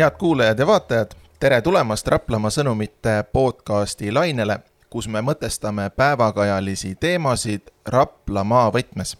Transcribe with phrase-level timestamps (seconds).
[0.00, 4.56] head kuulajad ja vaatajad, tere tulemast Raplamaa sõnumite podcasti lainele,
[4.88, 9.16] kus me mõtestame päevakajalisi teemasid Raplamaa võtmes.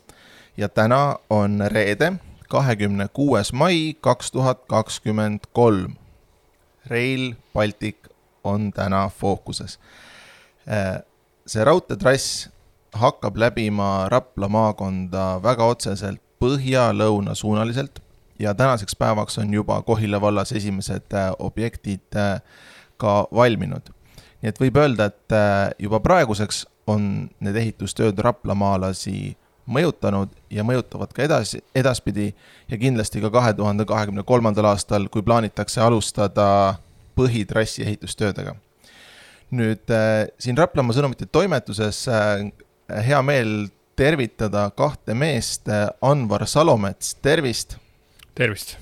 [0.56, 2.12] ja täna on reede,
[2.48, 5.96] kahekümne kuues mai kaks tuhat kakskümmend kolm.
[6.86, 8.08] Rail Baltic
[8.44, 9.78] on täna fookuses.
[11.46, 12.48] see raudteetrass
[12.92, 18.00] hakkab läbima Rapla maakonda väga otseselt põhja-lõuna suunaliselt
[18.40, 22.42] ja tänaseks päevaks on juba Kohila vallas esimesed äh, objektid äh,
[22.96, 23.92] ka valminud.
[24.42, 29.36] nii et võib öelda, et äh, juba praeguseks on need ehitustööd raplamaalasi
[29.68, 32.30] mõjutanud ja mõjutavad ka edasi, edaspidi
[32.68, 36.46] ja kindlasti ka kahe tuhande kahekümne kolmandal aastal, kui plaanitakse alustada
[37.16, 38.56] põhitrassi ehitustöödega.
[39.50, 39.92] nüüd
[40.38, 42.06] siin Raplamaa sõnumite toimetuses
[43.06, 45.68] hea meel tervitada kahte meest,
[46.00, 47.76] Anvar Salomets, tervist
[48.34, 48.76] tervist!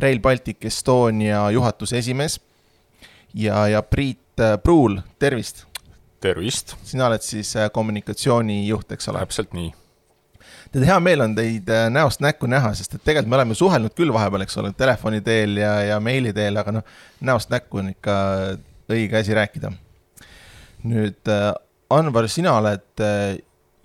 [0.00, 2.38] Rail Baltic Estonia juhatuse esimees
[3.34, 5.66] ja, ja Priit äh, Pruul, tervist!
[6.20, 6.76] tervist!
[6.84, 9.20] sina oled siis äh, kommunikatsioonijuht, eks ole?
[9.24, 9.72] täpselt nii.
[10.72, 13.94] tead, hea meel on teid äh, näost näkku näha, sest et tegelikult me oleme suhelnud
[13.98, 17.92] küll vahepeal, eks ole, telefoni teel ja, ja meili teel, aga noh, näost näkku on
[17.92, 18.16] ikka
[18.90, 19.72] õige asi rääkida.
[20.88, 21.30] nüüd
[21.90, 23.02] Anvar, sina oled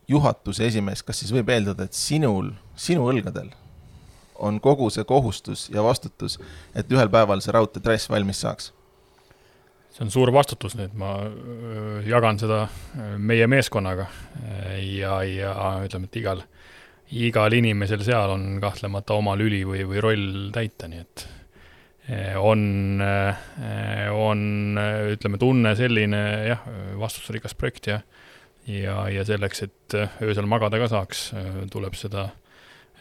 [0.07, 3.49] juhatuse esimees, kas siis võib eeldada, et sinul, sinu õlgadel
[4.39, 6.39] on kogu see kohustus ja vastutus,
[6.75, 8.71] et ühel päeval see raudteetrass valmis saaks?
[9.95, 11.13] see on suur vastutus nüüd, ma
[12.03, 12.65] jagan seda
[13.15, 14.09] meie meeskonnaga
[14.81, 15.53] ja, ja
[15.85, 16.43] ütleme, et igal,
[17.15, 21.25] igal inimesel seal on kahtlemata oma lüli või, või roll täita, nii et
[22.37, 22.99] on,
[24.19, 24.41] on
[25.15, 26.67] ütleme, tunne selline jah,
[26.99, 28.01] vastutusrikas projekt ja
[28.67, 31.29] ja, ja selleks, et öösel magada ka saaks,
[31.71, 32.29] tuleb seda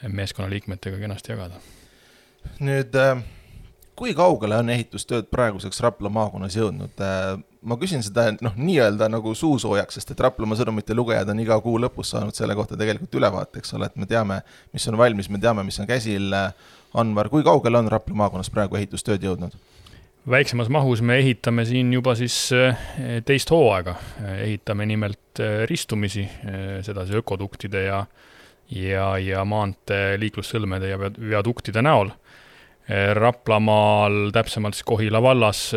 [0.08, 1.60] meeskonnaliikmetega kenasti jagada.
[2.60, 3.22] nüüd, äh,
[3.96, 6.92] kui kaugele on ehitustööd praeguseks Rapla maakonnas jõudnud?
[7.00, 11.56] Äh, ma küsin seda noh, nii-öelda nagu suusoojaks, sest et Raplamaa sõnumite lugejad on iga
[11.64, 14.42] kuu lõpus saanud selle kohta tegelikult ülevaate, eks ole, et me teame,
[14.72, 16.34] mis on valmis, me teame, mis on käsil.
[16.94, 19.56] Anvar, kui kaugele on Rapla maakonnas praegu ehitustööd jõudnud?
[20.30, 22.78] väiksemas mahus me ehitame siin juba siis äh,
[23.28, 23.92] teist hooaega,
[24.38, 26.22] ehitame nimelt ristumisi,
[26.86, 28.33] sedasi ökoduktide ja äh,
[28.74, 32.12] ja, ja maantee liiklussõlmede ja viaduktide näol.
[33.16, 35.70] Raplamaal, täpsemalt siis Kohila vallas,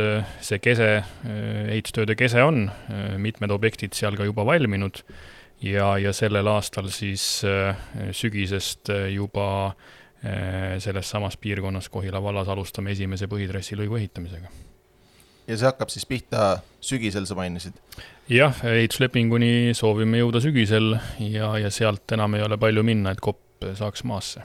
[0.43, 0.89] see kese,
[1.71, 2.65] ehitustööde kese on,
[3.23, 4.99] mitmed objektid seal ka juba valminud
[5.63, 7.23] ja, ja sellel aastal siis
[8.11, 9.47] sügisest juba
[10.83, 14.51] selles samas piirkonnas Kohila vallas alustame esimese põhitrassi lõigu ehitamisega
[15.47, 17.75] ja see hakkab siis pihta sügisel, sa mainisid?
[18.31, 23.67] Jah, ehituslepinguni soovime jõuda sügisel ja, ja sealt enam ei ole palju minna, et kopp
[23.77, 24.43] saaks maasse.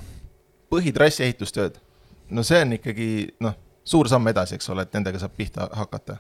[0.73, 1.79] põhitrassi ehitustööd,
[2.31, 3.09] no see on ikkagi
[3.45, 6.19] noh, suur samm edasi, eks ole, et nendega saab pihta hakata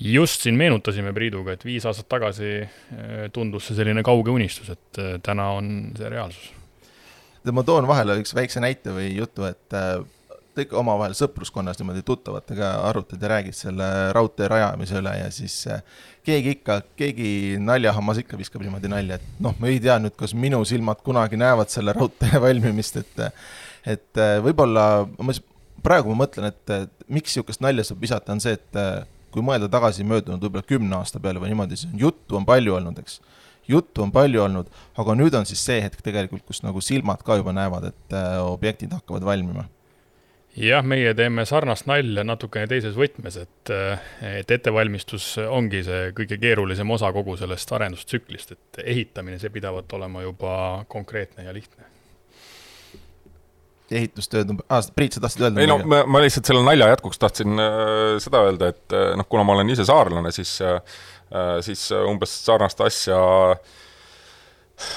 [0.00, 5.00] just siin meenutasime Priiduga, et viis aastat tagasi eh, tundus see selline kauge unistus, et
[5.00, 6.52] eh, täna on see reaalsus.
[7.52, 9.74] ma toon vahele üks väikse näite või jutu, et
[10.56, 13.86] te ikka omavahel sõpruskonnas niimoodi tuttavatega arutad ja räägid selle
[14.16, 15.82] raudtee rajamise üle ja siis eh,
[16.26, 17.30] keegi ikka, keegi
[17.62, 21.38] naljahammas ikka viskab niimoodi nalja, et noh, ma ei tea nüüd, kas minu silmad kunagi
[21.40, 23.26] näevad selle raudtee valmimist, et
[23.96, 25.36] et eh, võib-olla, ma
[25.84, 29.68] praegu ma mõtlen, et miks niisugust nalja saab visata, on see, et eh, kui mõelda
[29.70, 33.20] tagasi möödunud võib-olla kümne aasta peale või niimoodi, siis juttu on palju olnud, eks.
[33.68, 37.36] juttu on palju olnud, aga nüüd on siis see hetk tegelikult, kus nagu silmad ka
[37.42, 39.68] juba näevad, et objektid hakkavad valmima
[40.56, 43.72] jah, meie teeme sarnast nalja natukene teises võtmes, et,
[44.24, 50.24] et ettevalmistus ongi see kõige keerulisem osa kogu sellest arendustsüklist, et ehitamine, see pidavat olema
[50.24, 50.56] juba
[50.92, 51.92] konkreetne ja lihtne
[53.86, 54.50] ehitustööd,
[54.96, 55.60] Priit, sa tahtsid öelda?
[55.62, 59.28] ei no ma, ma lihtsalt selle nalja jätkuks tahtsin äh, seda öelda, et äh, noh,
[59.30, 60.80] kuna ma olen ise saarlane, siis äh,,
[61.62, 63.20] siis umbes sarnast asja
[63.52, 63.76] äh,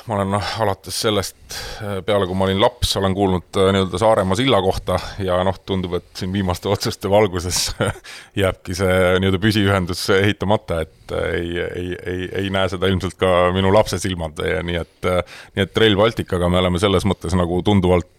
[0.08, 4.02] ma olen noh, alates sellest äh, peale, kui ma olin laps, olen kuulnud äh, nii-öelda
[4.02, 7.62] Saaremaa silla kohta ja noh, tundub, et siin viimaste otsuste valguses
[8.42, 13.34] jääbki see nii-öelda püsiühendus ehitamata, et äh, ei, ei, ei, ei näe seda ilmselt ka
[13.56, 15.10] minu lapse silmad nii et,
[15.56, 18.12] nii et Rail Balticaga me oleme selles mõttes nagu tunduvalt,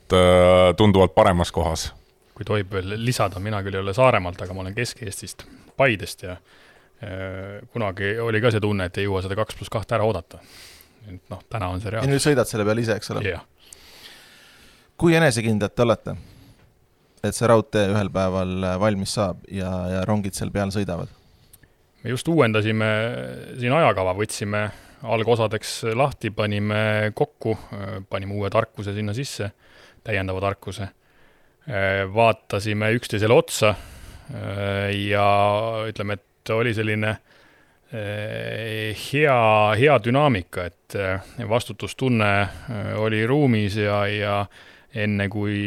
[0.77, 1.91] tunduvalt paremas kohas.
[2.35, 5.45] kui tohib veel lisada, mina küll ei ole Saaremaalt, aga ma olen Kesk-Eestist,
[5.77, 6.41] Paidest ja
[7.73, 10.41] kunagi oli ka see tunne, et ei jõua seda kaks pluss kahte ära oodata
[11.09, 12.09] et noh, täna on see reaalsus.
[12.09, 13.47] ja nüüd sõidad selle peale ise, eks ole yeah.?
[15.01, 16.17] kui enesekindlad te olete,
[17.25, 21.13] et see raudtee ühel päeval valmis saab ja, ja rongid seal peal sõidavad?
[22.05, 22.91] me just uuendasime
[23.61, 24.69] siin ajakava, võtsime
[25.01, 27.57] algosadeks lahti, panime kokku,
[28.09, 29.49] panime uue tarkuse sinna sisse,
[30.05, 30.91] täiendava tarkuse,
[32.13, 33.75] vaatasime üksteisele otsa,
[34.97, 35.27] ja
[35.89, 37.15] ütleme, et oli selline
[37.91, 39.39] hea,
[39.81, 40.95] hea dünaamika, et
[41.49, 42.29] vastutustunne
[43.03, 44.37] oli ruumis ja, ja
[44.95, 45.65] enne kui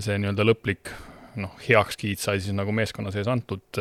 [0.00, 0.92] see nii-öelda lõplik
[1.40, 3.80] noh, heakskiit sai siis nagu meeskonna sees antud,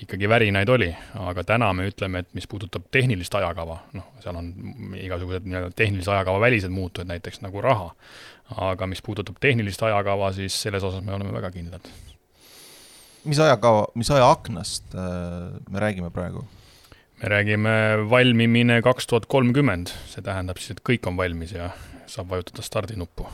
[0.00, 0.88] ikkagi värinaid oli,
[1.20, 4.50] aga täna me ütleme, et mis puudutab tehnilist ajakava, noh, seal on
[5.00, 7.90] igasugused nii-öelda tehnilise ajakava välised muutujad, näiteks nagu raha.
[8.50, 11.90] aga mis puudutab tehnilist ajakava, siis selles osas me oleme väga kindlad.
[13.24, 16.44] mis ajakava, mis ajaaknast äh, me räägime praegu?
[17.20, 17.76] Me räägime
[18.10, 21.70] valmimine kaks tuhat kolmkümmend, see tähendab siis, et kõik on valmis ja
[22.10, 23.28] saab vajutada stardinuppu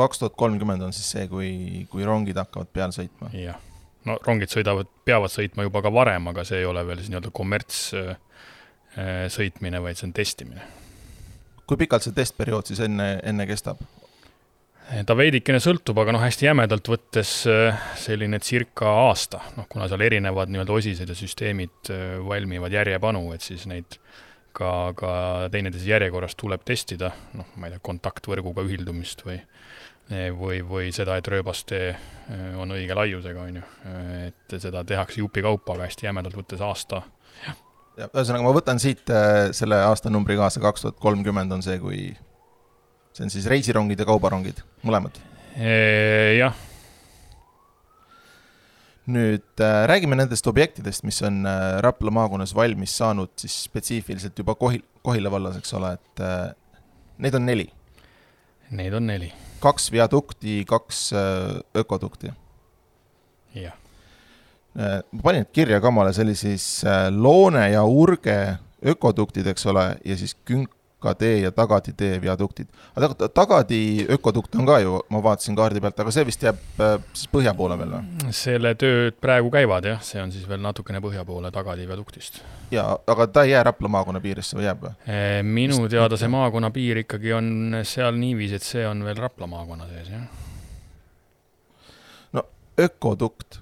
[0.00, 1.50] kaks tuhat kolmkümmend on siis see, kui,
[1.90, 3.30] kui rongid hakkavad peale sõitma?
[3.36, 3.58] jah,
[4.08, 7.32] no rongid sõidavad, peavad sõitma juba ka varem, aga see ei ole veel siis nii-öelda
[7.36, 8.12] kommerts äh,
[9.32, 10.68] sõitmine, vaid see on testimine.
[11.66, 13.82] kui pikalt see testperiood siis enne, enne kestab?
[15.06, 20.02] Ta veidikene sõltub, aga noh, hästi jämedalt võttes äh, selline circa aasta, noh, kuna seal
[20.06, 21.92] erinevad nii-öelda osised ja süsteemid
[22.26, 24.00] valmivad järjepanu, et siis neid
[24.56, 25.12] ka, ka
[25.52, 29.38] teineteises järjekorras tuleb testida, noh, ma ei tea, kontaktvõrguga ühildumist või
[30.10, 33.66] või, või seda, et rööbastee äh, on õige laiusega, on ju.
[34.26, 37.02] et seda tehakse jupikaupa, aga hästi jämedalt võttes aasta.
[38.00, 42.08] ühesõnaga, ma võtan siit äh, selle aastanumbri kaasa, kaks tuhat kolmkümmend on see, kui
[43.20, 45.20] see on siis reisirongid ja kaubarongid, mõlemad?
[45.60, 46.56] jah.
[49.10, 51.44] nüüd äh, räägime nendest objektidest, mis on
[51.84, 56.24] Rapla maakonnas valmis saanud siis spetsiifiliselt juba Kohi-, Kohila vallas, eks ole, et
[57.20, 57.68] neid on neli.
[58.70, 62.32] Neid on neli kaks viadukti, kaks äh, ökodukti.
[63.54, 63.74] jah.
[64.78, 69.66] Äh, ma panin kirja ka omale, see oli siis äh, Loone ja Urge ökoduktid, eks
[69.66, 70.70] ole, ja siis Künk
[71.00, 72.68] Tagatee ja Tagadi tee viaduktid.
[72.96, 76.98] aga Tagadi ökodukt on ka ju, ma vaatasin kaardi pealt, aga see vist jääb äh,
[77.12, 78.32] siis põhja poole veel või?
[78.36, 82.42] selle tööd praegu käivad jah, see on siis veel natukene põhja poole Tagadi viaduktist.
[82.70, 84.92] jaa, aga ta ei jää Rapla maakonna piiresse või jääb või?
[85.08, 89.48] Äh, minu teada see maakonna piir ikkagi on seal niiviisi, et see on veel Rapla
[89.48, 90.28] maakonna sees, jah.
[92.36, 92.44] no
[92.78, 93.59] ökodukt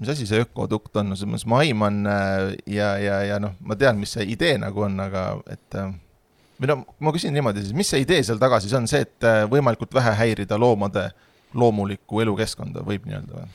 [0.00, 3.56] mis asi see ökodukt on, no selles mõttes ma aiman äh, ja, ja, ja noh,
[3.60, 5.90] ma tean, mis see idee nagu on, aga et äh,
[6.60, 9.28] või no ma küsin niimoodi siis, mis see idee seal taga siis on, see, et
[9.28, 11.10] äh, võimalikult vähe häirida loomade
[11.58, 13.50] loomulikku elukeskkonda, võib nii-öelda või?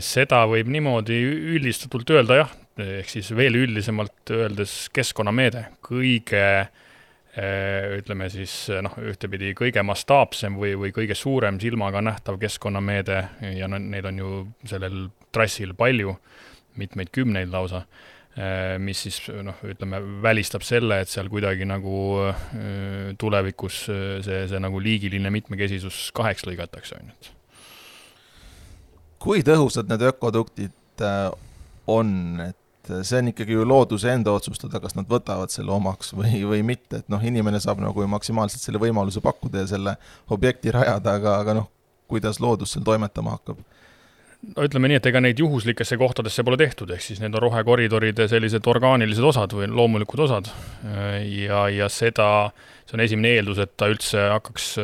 [0.00, 1.16] seda võib niimoodi
[1.58, 6.40] üldistatult öelda jah, ehk siis veel üldisemalt öeldes keskkonnameede, kõige
[7.36, 8.52] ütleme siis
[8.82, 13.18] noh, ühtepidi kõige mastaapsem või, või kõige suurem silmaga nähtav keskkonnameede
[13.54, 14.30] ja no neid on ju
[14.66, 16.16] sellel trassil palju,
[16.80, 17.84] mitmeid kümneid lausa,
[18.38, 21.98] äh, mis siis noh, ütleme, välistab selle, et seal kuidagi nagu
[23.20, 27.34] tulevikus see, see nagu liigiline mitmekesisus kaheks lõigatakse, on ju.
[29.22, 31.04] kui tõhusad need ökoduktid
[31.88, 32.10] on,
[32.48, 32.58] et
[33.02, 37.02] see on ikkagi ju looduse enda otsustada, kas nad võtavad selle omaks või, või mitte,
[37.02, 39.96] et noh, inimene saab nagu maksimaalselt selle võimaluse pakkuda ja selle
[40.34, 41.68] objekti rajada, aga, aga noh,
[42.08, 43.60] kuidas loodus seal toimetama hakkab
[44.46, 48.28] no ütleme nii, et ega neid juhuslikesse kohtadesse pole tehtud, ehk siis need on rohekoridoride
[48.30, 50.50] sellised orgaanilised osad või loomulikud osad.
[50.84, 52.28] ja, ja seda,
[52.86, 54.76] see on esimene eeldus, et ta üldse hakkaks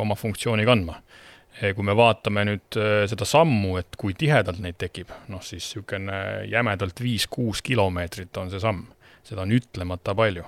[0.00, 1.00] oma funktsiooni kandma.
[1.54, 2.78] Kui me vaatame nüüd
[3.10, 6.18] seda sammu, et kui tihedalt neid tekib, noh siis niisugune
[6.50, 8.88] jämedalt viis-kuus kilomeetrit on see samm.
[9.24, 10.44] seda on ütlemata palju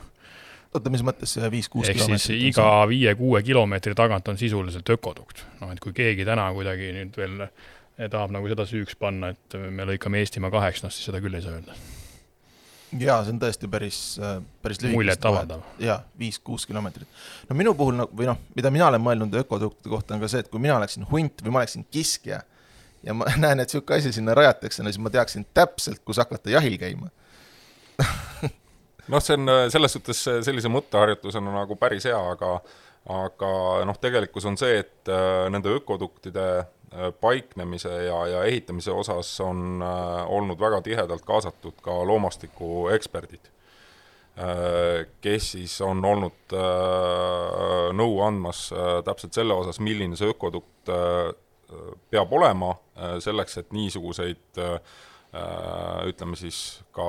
[0.76, 2.16] oota, mis mõttes see viis-kuus kilomeetrit?
[2.16, 5.44] ehk siis iga viie-kuue kilomeetri tagant on sisuliselt ökodukt.
[5.60, 7.46] noh, et kui keegi täna kuidagi nüüd veel
[8.12, 11.44] tahab nagu seda süüks panna, et me lõikame Eestimaa kaheks, noh siis seda küll ei
[11.44, 11.76] saa öelda.
[12.92, 14.00] Jaa, see on tõesti päris,
[14.62, 14.96] päris lühike.
[14.96, 15.64] muljet avaldav.
[15.82, 17.08] jaa, viis-kuus kilomeetrit.
[17.48, 20.44] no minu puhul nagu, või noh, mida mina olen mõelnud ökoduktide kohta, on ka see,
[20.44, 22.42] et kui mina oleksin hunt või ma oleksin kiskja
[23.06, 26.52] ja ma näen, et niisugune asi sinna rajatakse, no siis ma teaksin täpselt, kus hakata
[26.54, 27.10] jahil käima
[29.12, 32.58] noh, see on selles suhtes sellise mõtteharjutusena nagu päris hea, aga
[33.06, 33.48] aga
[33.86, 36.75] noh, tegelikkus on see, et äh, nende ökoduktide Äh,
[37.20, 43.50] paiknemise ja, ja ehitamise osas on äh, olnud väga tihedalt kaasatud ka loomastikueksperdid,
[44.38, 46.56] äh, kes siis on olnud
[47.96, 48.68] nõu andmas
[49.04, 50.90] täpselt selle osas, milline see ökodukt
[52.10, 52.70] peab olema,
[53.18, 54.60] selleks et niisuguseid
[56.06, 56.60] ütleme siis
[56.94, 57.06] ka,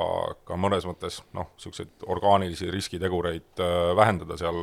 [0.48, 3.62] ka mõnes mõttes noh, niisuguseid orgaanilisi riskitegureid
[3.96, 4.58] vähendada seal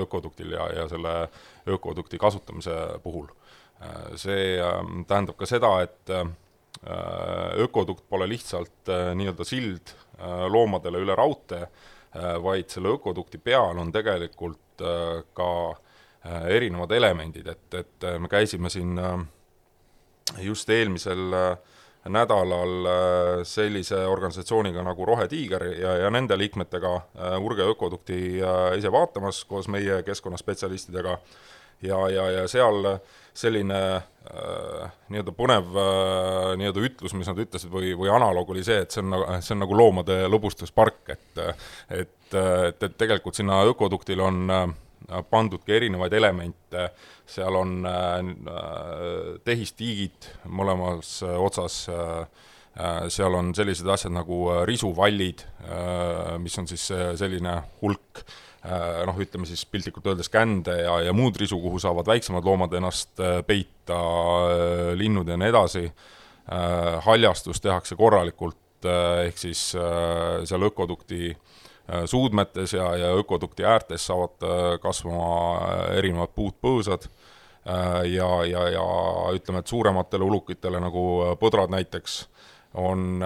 [0.00, 1.12] ökoduktil ja, ja selle
[1.76, 3.28] ökodukti kasutamise puhul.
[3.28, 3.43] Äh,
[4.16, 6.24] see ähm, tähendab ka seda, et äh,
[7.64, 9.94] ökodukt pole lihtsalt äh, nii-öelda sild
[10.48, 11.64] loomadele üle raudtee,
[12.38, 14.82] vaid selle ökodukti peal on tegelikult
[15.34, 15.48] ka
[16.54, 18.94] erinevad elemendid, et, et me käisime siin
[20.38, 21.34] just eelmisel
[22.14, 22.86] nädalal
[23.42, 26.94] sellise organisatsiooniga nagu Rohetiiger ja, ja nende liikmetega
[27.42, 28.20] Urge ökodukti
[28.78, 31.18] ise vaatamas koos meie keskkonnaspetsialistidega.
[31.82, 32.86] Ja, ja, ja seal
[33.34, 38.84] selline äh, nii-öelda põnev äh, nii-öelda ütlus, mis nad ütlesid, või, või analoog oli see,
[38.84, 44.22] et see on, see on nagu loomade lõbustuspark, et et, et, et tegelikult sinna ökoduktile
[44.22, 44.66] on äh,
[45.30, 46.88] pandudki erinevaid elemente,
[47.26, 48.16] seal on äh,
[49.44, 52.50] tehistiigid mõlemas otsas äh,,
[53.08, 57.52] seal on sellised asjad nagu risuvallid äh,, mis on siis selline
[57.82, 58.24] hulk
[58.64, 63.20] noh, ütleme siis piltlikult öeldes kände ja, ja muud risu, kuhu saavad väiksemad loomad ennast
[63.44, 63.98] peita,
[64.96, 65.82] linnud ja nii edasi,
[67.04, 68.88] haljastus tehakse korralikult,
[69.26, 71.60] ehk siis seal ökodukti äh,
[71.92, 77.10] Äh, suudmetes ja, ja ökodukti äärtes saavad äh, kasvama äh, erinevad puud-põõsad
[78.08, 78.84] ja, ja, ja
[79.32, 81.02] ütleme, et suurematele ulukitele nagu
[81.40, 82.16] põdrad näiteks
[82.74, 83.22] on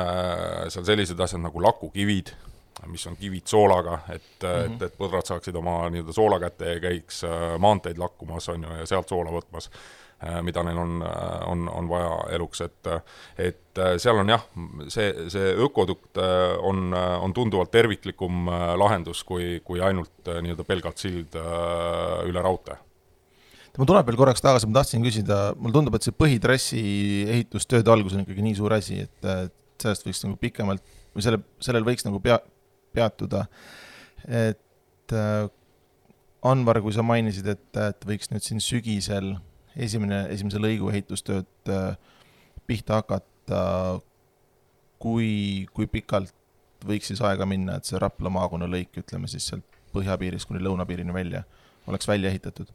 [0.69, 2.35] seal sellised asjad nagu lakukivid,
[2.93, 4.75] mis on kivid soolaga, et mm, -hmm.
[4.75, 7.23] et, et põdrad saaksid oma nii-öelda soola kätte ja käiks
[7.59, 9.71] maanteid lakkumas, on ju, ja sealt soola võtmas
[10.19, 12.89] Äh, mida neil on, äh, on, on vaja eluks, et
[13.39, 14.43] et äh, seal on jah,
[14.91, 16.19] see, see ökodukt
[16.59, 18.51] on, on tunduvalt terviklikum
[18.83, 22.75] lahendus kui, kui ainult nii-öelda pelgalt sild üle raudtee
[23.79, 26.83] ma tulen veel korraks tagasi, ma tahtsin küsida, mulle tundub, et see põhitrassi
[27.31, 31.43] ehitustööde algus on ikkagi nii suur asi, et, et sellest võiks nagu pikemalt või selle,
[31.63, 32.41] sellel võiks nagu pea,
[32.97, 33.47] peatuda.
[34.27, 35.15] et
[36.49, 39.33] Anvar, kui sa mainisid, et, et võiks nüüd siin sügisel
[39.79, 41.97] esimene, esimese lõigu ehitustööd äh,
[42.69, 43.63] pihta hakata,
[45.03, 46.35] kui, kui pikalt
[46.87, 51.15] võiks siis aega minna, et see Rapla maakonna lõik, ütleme siis sealt põhjapiirist kuni lõunapiirini
[51.15, 51.43] välja,
[51.91, 52.71] oleks välja ehitatud?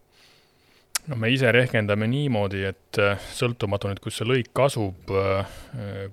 [1.09, 5.59] No me ise rehkendame niimoodi, et äh, sõltumatu nüüd, kus see lõik asub, äh,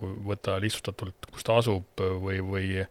[0.01, 2.85] kui võtta lihtsustatult, kus ta asub või, või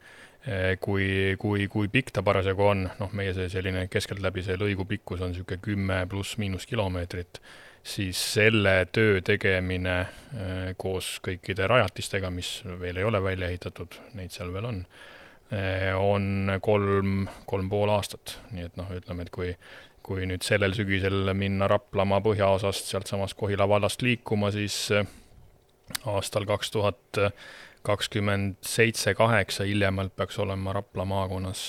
[0.80, 1.06] kui,
[1.38, 5.34] kui, kui pikk ta parasjagu on, noh, meie see selline keskeltläbi see lõigu pikkus on
[5.34, 7.42] niisugune kümme pluss-miinus kilomeetrit
[7.84, 14.34] siis selle töö tegemine äh, koos kõikide rajatistega, mis veel ei ole välja ehitatud, neid
[14.36, 14.82] seal veel on,
[15.56, 19.54] äh, on kolm, kolm pool aastat, nii et noh, ütleme, et kui
[20.10, 25.06] kui nüüd sellel sügisel minna Raplamaa põhjaosast sealtsamast Kohila vallast liikuma, siis äh,
[26.10, 27.22] aastal kaks tuhat
[27.86, 31.62] kakskümmend seitse, kaheksa hiljemalt peaks olema Rapla maakonnas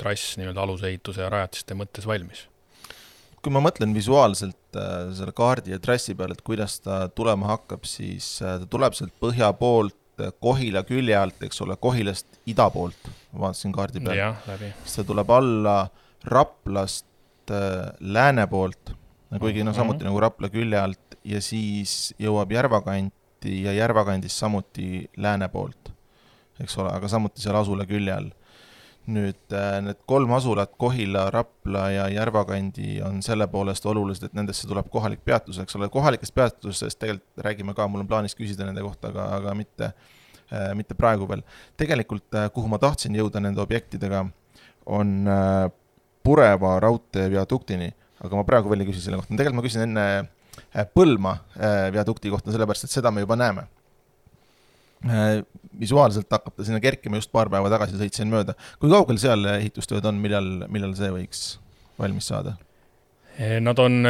[0.00, 2.46] trass nii-öelda alusehituse ja rajatiste mõttes valmis.
[3.42, 7.88] Kui ma mõtlen visuaalselt äh, selle kaardi ja trassi peale, et kuidas ta tulema hakkab,
[7.90, 12.68] siis äh, ta tuleb sealt põhja poolt äh, Kohila külje alt, eks ole, Kohilast ida
[12.70, 14.36] poolt, ma vaatasin kaardi peal.
[14.84, 15.76] siis ta tuleb alla
[16.30, 17.08] Raplast
[17.50, 18.92] äh, lääne poolt,
[19.40, 25.48] kuigi noh, samuti nagu Rapla külje alt ja siis jõuab Järvakanti ja Järvakandist samuti lääne
[25.52, 25.92] poolt,
[26.60, 28.30] eks ole, aga samuti seal Asula külje all.
[29.12, 34.68] Nüüd äh, need kolm asulat, Kohila, Rapla ja Järvakandi, on selle poolest olulised, et nendesse
[34.70, 38.84] tuleb kohalik peatus, eks ole, kohalikest peatustest tegelikult räägime ka, mul on plaanis küsida nende
[38.84, 39.90] kohta, aga, aga mitte,
[40.52, 41.42] äh, mitte praegu veel.
[41.82, 44.28] tegelikult, kuhu ma tahtsin jõuda nende objektidega,
[44.86, 45.26] on
[46.22, 47.90] Pureva raudtee viaduktini,
[48.22, 50.06] aga ma praegu veel ei küsi selle kohta, tegelikult ma küsin enne
[50.92, 51.30] Põlma
[51.92, 53.64] viadukti kohta, sellepärast et seda me juba näeme
[55.02, 55.42] Äh,
[55.80, 58.54] visuaalselt hakkab ta sinna kerkima, just paar päeva tagasi sõitsin mööda.
[58.78, 61.40] kui kaugel seal ehitustööd on, millal, millal see võiks
[61.98, 62.54] valmis saada?
[63.64, 64.04] Nad on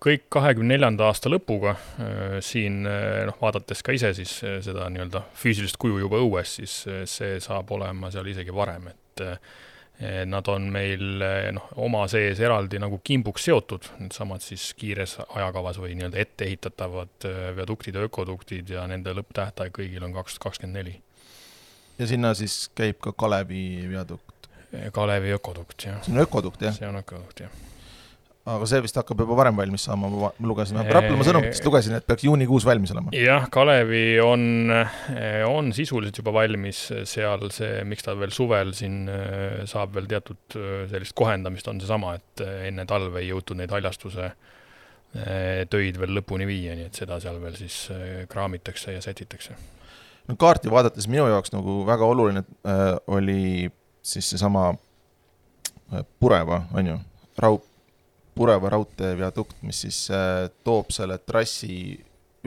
[0.00, 1.74] kõik kahekümne neljanda aasta lõpuga,
[2.46, 6.76] siin noh, vaadates ka ise siis seda nii-öelda füüsilist kuju juba õues, siis
[7.10, 9.24] see saab olema seal isegi varem, et
[10.26, 15.78] nad on meil eh, noh, oma sees eraldi nagu kimbuks seotud, needsamad siis kiires ajakavas
[15.82, 20.80] või nii-öelda etteehitatavad eh, viaduktid ja ökoduktid ja nende lõpptähtaeg kõigil on kaks tuhat kakskümmend
[20.80, 20.96] neli.
[21.98, 24.48] ja sinna siis käib ka Kalevi viadukt?
[24.92, 26.00] Kalevi ökodukt, jah.
[26.02, 26.74] see on ökodukt, jah?
[26.74, 27.71] see on ökodukt, jah
[28.42, 32.24] aga see vist hakkab juba varem valmis saama, ma lugesin, Raplamaa sõnumitest lugesin, et peaks
[32.26, 33.12] juunikuus valmis olema.
[33.14, 34.72] jah, Kalevi on,
[35.46, 40.58] on sisuliselt juba valmis, seal see, miks ta veel suvel siin äh, saab veel teatud
[40.58, 44.32] äh, sellist kohendamist, on seesama, et enne talve ei jõutud neid haljastuse
[45.68, 47.74] töid veel lõpuni viia, nii et seda seal veel siis
[48.32, 49.52] kraamitakse ja sätitakse.
[50.24, 52.40] no kaarti vaadates minu jaoks nagu väga oluline
[53.12, 53.68] oli
[54.00, 54.70] siis seesama
[55.92, 56.96] Pureva, on ju,
[57.44, 57.66] Raup,
[58.34, 61.76] Pureva raudtee viadukt, mis siis äh, toob selle trassi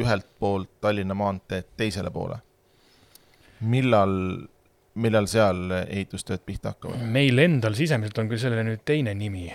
[0.02, 2.40] ühelt poolt Tallinna maanteed teisele poole.
[3.66, 4.12] millal,
[5.00, 7.06] millal seal ehitustööd pihta hakkavad?
[7.08, 9.46] meil endal sisemiselt on küll sellele nüüd teine nimi,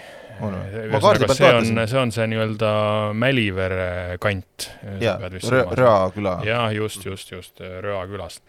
[0.40, 0.86] on või?
[0.94, 1.82] pealt vaatasin.
[1.90, 2.72] see on see nii-öelda
[3.12, 4.70] Mälivere kant.
[5.02, 5.18] jaa,
[5.76, 6.40] Röa küla.
[6.46, 8.42] jah, just, just, just, Röa külast.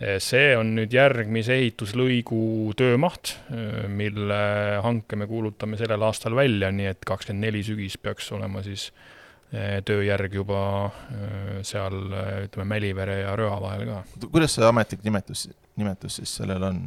[0.00, 3.34] See on nüüd järgmise ehituslõigu töömaht,
[3.92, 4.40] mille
[4.84, 8.88] hanke me kuulutame sellel aastal välja, nii et kakskümmend neli sügis peaks olema siis
[9.50, 10.62] tööjärg juba
[11.66, 11.98] seal
[12.46, 14.00] ütleme, Mälivere ja Röa vahel ka.
[14.30, 16.80] kuidas see ametlik nimetus, nimetus siis sellel on?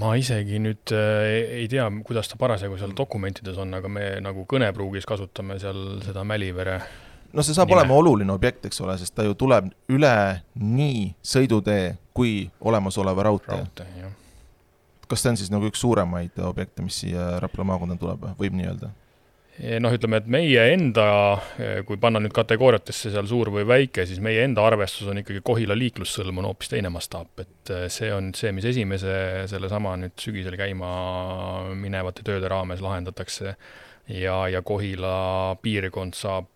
[0.00, 5.06] ma isegi nüüd ei tea, kuidas ta parasjagu seal dokumentides on, aga me nagu kõnepruugis
[5.08, 6.80] kasutame seal seda Mälivere
[7.32, 7.80] no see saab nime.
[7.80, 10.14] olema oluline objekt, eks ole, sest ta ju tuleb üle
[10.54, 14.10] nii sõidutee kui olemasoleva raudtee, raudtee.
[15.08, 18.68] kas see on siis nagu üks suuremaid objekte, mis siia Rapla maakonda tuleb, võib nii
[18.72, 18.92] öelda?
[19.60, 21.04] Noh, ütleme, et meie enda,
[21.86, 25.76] kui panna nüüd kategooriatesse seal suur või väike, siis meie enda arvestus on ikkagi Kohila
[25.76, 29.14] liiklussõlm on hoopis teine mastaap, et eh, see on see, mis esimese
[29.52, 30.90] sellesama nüüd sügisel käima
[31.78, 33.54] minevate tööde raames lahendatakse
[34.08, 35.14] ja, ja Kohila
[35.62, 36.50] piirkond saab,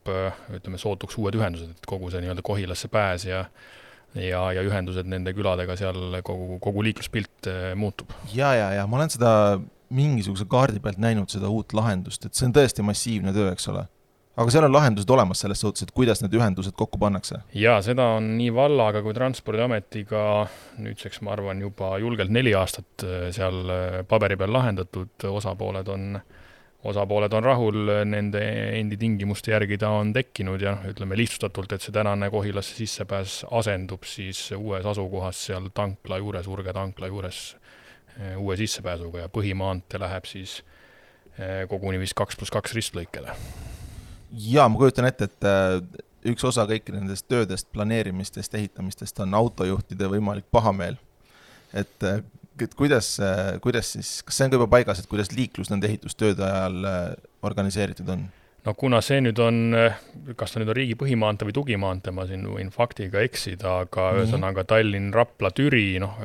[0.56, 3.46] ütleme, sootuks uued ühendused, et kogu see nii-öelda Kohilasse pääs ja
[4.16, 8.16] ja, ja ühendused nende küladega seal, kogu, kogu liikluspilt eh, muutub.
[8.32, 9.32] ja, ja, ja ma olen seda
[9.94, 13.86] mingisuguse kaardi pealt näinud seda uut lahendust, et see on tõesti massiivne töö, eks ole
[14.36, 17.40] aga seal on lahendused olemas selles suhtes, et kuidas need ühendused kokku pannakse?
[17.56, 20.22] jaa, seda on nii vallaga kui Transpordiametiga
[20.84, 26.18] nüüdseks, ma arvan, juba julgelt neli aastat äh, seal äh, paberi peal lahendatud, osapooled on,
[26.86, 28.42] osapooled on rahul, nende
[28.76, 34.04] endi tingimuste järgi ta on tekkinud ja ütleme lihtsustatult, et see tänane Kohilasse sissepääs asendub
[34.06, 37.46] siis uues asukohas seal tankla juures, Urge tankla juures
[38.36, 40.60] uue sissepääsuga ja põhimaantee läheb siis
[41.38, 43.34] eh, koguni vist kaks pluss kaks ristlõikele.
[44.32, 50.08] jaa, ma kujutan ette, et eh, üks osa kõiki nendest töödest, planeerimistest, ehitamistest on autojuhtide
[50.10, 50.96] võimalik pahameel.
[51.74, 52.08] et,
[52.62, 53.18] et kuidas,
[53.62, 56.90] kuidas siis, kas see on ka juba paigas, et kuidas liiklus nende ehitustööde ajal
[57.44, 58.26] organiseeritud on?
[58.66, 59.76] no kuna see nüüd on,
[60.36, 64.22] kas ta nüüd on riigi põhimaantee või tugimaantee, ma siin võin faktiga eksida, aga mhm.
[64.22, 64.70] ühesõnaga mm -hmm.
[64.72, 66.22] Tallinn-Rapla-Türi, noh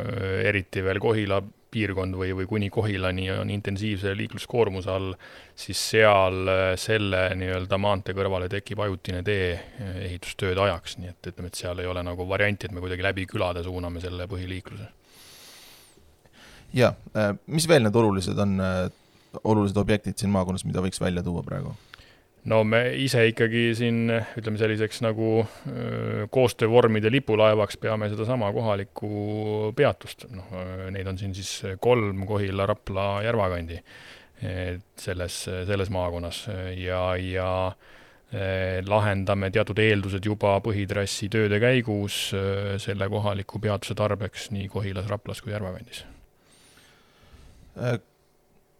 [0.48, 5.12] eriti veel Kohila piirkond või, või kuni Kohilani on intensiivse liikluskoormuse all,
[5.58, 11.32] siis seal äh, selle nii-öelda maantee kõrvale tekib ajutine tee äh, ehitustööde ajaks, nii et
[11.32, 14.90] ütleme, et seal ei ole nagu varianti, et me kuidagi läbi külade suuname selle põhiliikluse.
[16.78, 18.60] ja, äh, mis veel need olulised on,
[19.44, 21.76] olulised objektid siin maakonnas, mida võiks välja tuua praegu?
[22.50, 25.44] No me ise ikkagi siin ütleme selliseks nagu
[26.34, 30.50] koostöövormide lipulaevaks peame sedasama kohalikku peatust, noh,
[30.94, 33.78] neid on siin siis kolm Kohila, Rapla, Järvakandi
[34.98, 36.48] selles, selles maakonnas.
[36.82, 37.52] Ja, ja
[38.88, 42.30] lahendame teatud eeldused juba põhitrassi tööde käigus
[42.82, 46.06] selle kohaliku peatuse tarbeks nii Kohilas, Raplas kui Järvakandis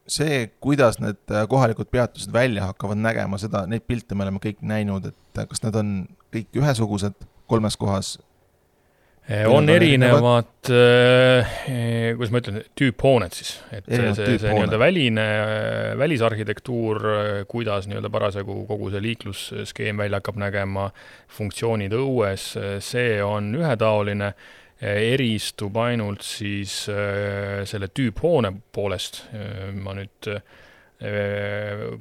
[0.10, 4.62] see, kuidas need äh, kohalikud peatused välja hakkavad nägema, seda, neid pilte me oleme kõik
[4.66, 5.96] näinud, et äh, kas need on
[6.34, 8.16] kõik ühesugused kolmes kohas?
[9.30, 15.28] Äh, on erinevad, kuidas ma ütlen, tüüphooned siis, et erinevad see, see nii-öelda väline,
[16.02, 17.06] välisarhitektuur,
[17.52, 20.90] kuidas nii-öelda parasjagu kogu see liiklusskeem välja hakkab nägema,
[21.38, 22.50] funktsioonid õues,
[22.84, 24.34] see on ühetaoline
[24.82, 30.42] eristub ainult siis äh, selle tüüphoone poolest, äh, ma nüüd äh,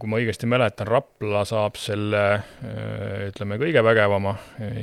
[0.00, 2.24] kui ma õigesti mäletan, Rapla saab selle
[3.30, 4.34] ütleme, kõige vägevama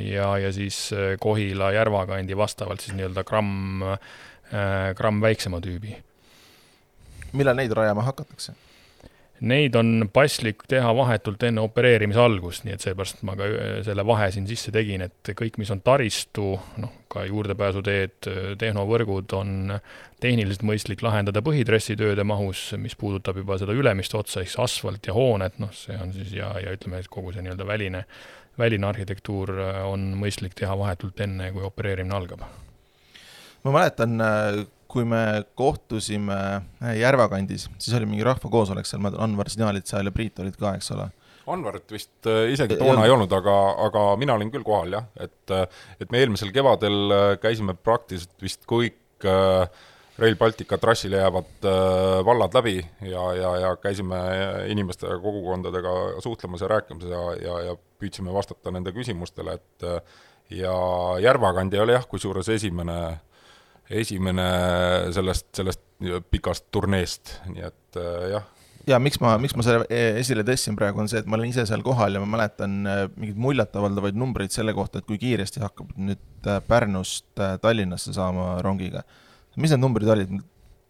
[0.08, 0.80] ja, ja siis
[1.22, 3.86] Kohila, Järvakandi vastavalt siis nii-öelda gramm,
[4.98, 5.94] gramm väiksema tüübi.
[7.38, 8.58] millal neid rajama hakatakse?
[9.46, 14.06] Neid on paslik teha vahetult enne opereerimise algust, nii et seepärast ma ka äh, selle
[14.08, 19.76] vahe siin sisse tegin, et kõik, mis on taristu, noh, ka juurdepääsuteed, tehnovõrgud on
[20.24, 25.16] tehniliselt mõistlik lahendada põhitrassitööde mahus, mis puudutab juba seda ülemist otsa, ehk siis asfalt ja
[25.16, 28.04] hooned, noh, see on siis ja, ja ütleme, et kogu see nii-öelda väline,
[28.58, 32.48] väline arhitektuur äh, on mõistlik teha vahetult enne, kui opereerimine algab.
[33.64, 34.66] ma mäletan äh,
[34.98, 35.22] kui me
[35.58, 36.36] kohtusime
[36.82, 40.74] äh, Järvakandis, siis oli mingi rahvakoosolek seal, Anvar, sina olid seal ja Priit olid ka,
[40.78, 41.10] eks ole?
[41.54, 45.54] Anvarit vist äh, isegi toona ei olnud, aga, aga mina olin küll kohal jah, et
[45.54, 45.68] äh,
[46.02, 48.98] et me eelmisel kevadel käisime praktiliselt vist kõik
[50.18, 51.66] Rail Baltica trassile jäävad
[52.26, 54.18] vallad läbi ja, ja, ja käisime
[54.70, 55.94] inimestega, kogukondadega
[56.26, 59.88] suhtlemas ja rääkimas ja, ja, ja püüdsime vastata nende küsimustele, et
[60.58, 60.76] ja
[61.22, 63.00] Järvakandi oli jah, kusjuures esimene
[63.90, 64.48] esimene
[65.16, 65.84] sellest, sellest
[66.32, 68.46] pikast turneest, nii et äh, jah.
[68.88, 71.52] ja miks ma, miks ma selle e-, esile tõstsin praegu, on see, et ma olin
[71.52, 75.64] ise seal kohal ja ma mäletan äh, mingeid muljetavaldavaid numbreid selle kohta, et kui kiiresti
[75.64, 77.30] hakkab nüüd äh, Pärnust
[77.64, 79.04] Tallinnasse saama rongiga.
[79.58, 80.34] mis need numbrid olid,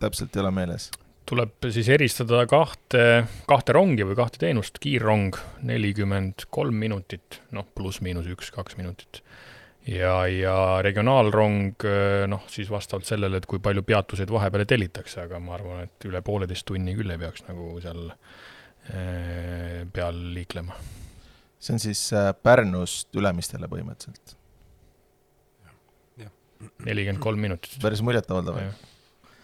[0.02, 0.90] täpselt ei ole meeles?
[1.28, 5.36] tuleb siis eristada kahte, kahte rongi või kahte teenust, kiirrong
[5.68, 9.20] nelikümmend kolm minutit, noh, pluss-miinus üks-kaks minutit.
[9.88, 11.86] Ja, ja regionaalrong
[12.32, 16.22] noh, siis vastavalt sellele, et kui palju peatuseid vahepeale tellitakse, aga ma arvan, et üle
[16.26, 20.76] pooleteist tunni küll ei peaks nagu seal eh, peal liiklema.
[21.60, 24.36] see on siis äh, Pärnust Ülemistele põhimõtteliselt?
[26.86, 27.78] nelikümmend kolm minutit.
[27.82, 28.58] päris muljetavaldav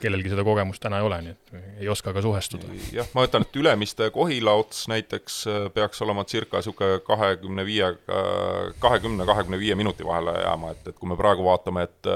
[0.04, 2.70] kellelgi seda kogemust täna ei ole, nii et ei oska ka suhestuda.
[2.94, 7.92] jah, ma ütlen, et Ülemiste Kohila ots näiteks äh, peaks olema circa niisugune kahekümne viie,
[7.94, 12.12] äh, kahekümne, kahekümne viie minuti vahele jääma, et, et kui me praegu vaatame, et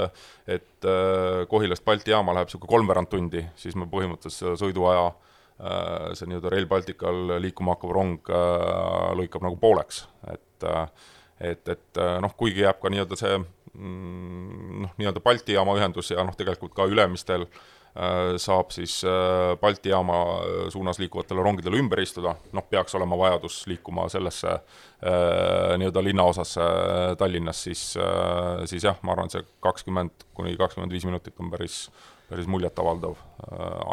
[0.57, 5.07] et äh, Kohilast Balti jaama läheb niisugune kolmveerand tundi, siis me põhimõtteliselt sõiduaja
[6.13, 8.27] see nii-öelda Rail Baltical liikuma hakkav rong
[9.17, 10.65] lõikab nagu pooleks, et
[11.41, 16.21] et, et noh, kuigi jääb ka nii-öelda see mm, noh, nii-öelda Balti jaama ühendus ja
[16.25, 17.76] noh, tegelikult ka Ülemistel Äh,
[18.37, 23.63] saab siis äh, Balti jaama äh, suunas liikuvatele rongidele ümber istuda, noh, peaks olema vajadus
[23.69, 24.59] liikuma sellesse
[25.77, 26.63] nii-öelda linnaosasse
[27.19, 27.81] Tallinnas, siis,
[28.65, 31.75] siis jah, ma arvan, see kakskümmend kuni kakskümmend viis minutit on päris,
[32.25, 33.13] päris muljetavaldav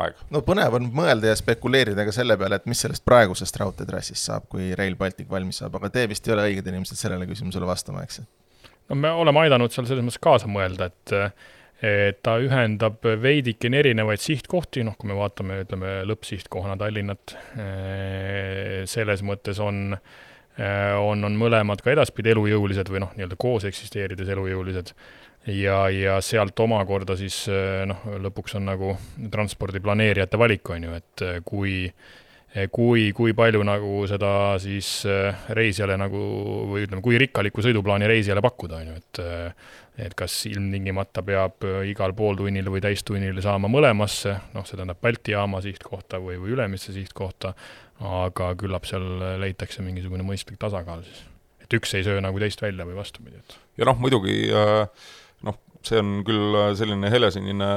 [0.00, 0.22] aeg.
[0.32, 4.48] no põnev on mõelda ja spekuleerida ka selle peale, et mis sellest praegusest raudteetrassist saab,
[4.48, 8.06] kui Rail Baltic valmis saab, aga te vist ei ole õiged inimesed sellele küsimusele vastama,
[8.08, 8.22] eks?
[8.88, 11.16] no me oleme aidanud seal selles mõttes kaasa mõelda, et
[12.24, 19.60] ta ühendab veidikene erinevaid sihtkohti, noh, kui me vaatame, ütleme, lõppsihtkohana Tallinnat, eh, selles mõttes
[19.62, 19.96] on,
[20.56, 24.94] eh, on, on mõlemad ka edaspidi elujõulised või noh, nii-öelda koos eksisteerides elujõulised.
[25.52, 28.94] Ja, ja sealt omakorda siis eh, noh, lõpuks on nagu
[29.30, 31.74] transpordi planeerijate valik, on ju, et kui
[32.70, 34.88] kui, kui palju nagu seda siis
[35.56, 36.20] reisijale nagu
[36.70, 39.24] või ütleme, kui rikkalikku sõiduplaani reisijale pakkuda, on ju, et
[39.94, 45.60] et kas ilmtingimata peab igal pooltunnil või täistunnil saama mõlemasse, noh, see tähendab Balti jaama
[45.62, 47.52] sihtkohta või, või Ülemiste sihtkohta,
[48.02, 49.06] aga küllap seal
[49.42, 51.22] leitakse mingisugune mõistlik tasakaal siis.
[51.62, 53.58] et üks ei söö nagu teist välja või vastupidi, et.
[53.78, 57.70] ja noh, muidugi noh, see on küll selline helesinine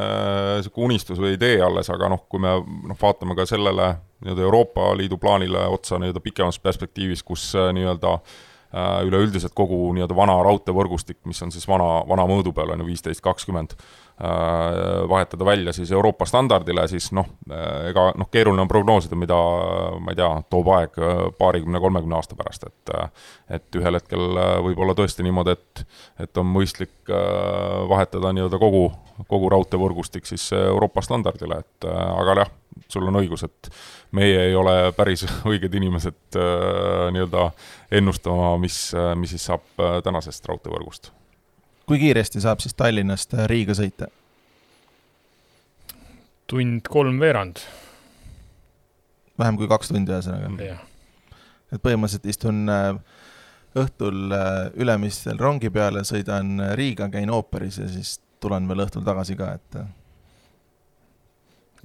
[0.58, 4.98] niisugune unistus või idee alles, aga noh, kui me noh, vaatame ka sellele nii-öelda Euroopa
[4.98, 11.20] Liidu plaanile otsa nii-öelda pikemas perspektiivis, kus äh, nii-öelda äh, üleüldiselt kogu nii-öelda vana raudteevõrgustik,
[11.26, 15.92] mis on siis vana, vana mõõdu peal, on ju, viisteist, kakskümmend, äh, vahetada välja siis
[15.94, 17.30] Euroopa standardile, siis noh,
[17.90, 19.38] ega noh, keeruline on prognoosida, mida
[20.02, 21.02] ma ei tea, toob aeg
[21.38, 22.96] paarikümne-kolmekümne aasta pärast, et
[23.60, 25.86] et ühel hetkel võib olla tõesti niimoodi, et
[26.26, 27.14] et on mõistlik
[27.90, 28.90] vahetada nii-öelda kogu,
[29.28, 32.52] kogu raudteevõrgustik siis Euroopa standardile, et aga jah,
[32.90, 33.70] sul on õigus, et
[34.16, 37.50] meie ei ole päris õiged inimesed äh, nii-öelda
[38.00, 41.12] ennustama, mis, äh, mis siis saab äh, tänasest raudteevõrgust.
[41.88, 44.12] kui kiiresti saab siis Tallinnast Riiga sõita?
[46.48, 47.60] tund kolmveerand.
[49.40, 50.78] vähem kui kaks tundi, ühesõnaga?
[51.72, 52.70] et põhimõtteliselt istun
[53.78, 54.32] õhtul
[54.80, 59.80] Ülemistel rongi peale, sõidan Riiga, käin ooperis ja siis tulen veel õhtul tagasi ka, et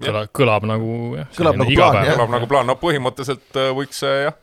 [0.02, 1.28] kõlab, kõlab nagu jah.
[1.36, 2.16] kõlab nagu plaan, jah.
[2.16, 4.36] kõlab nagu plaan, no põhimõtteliselt äh, võiks see jah,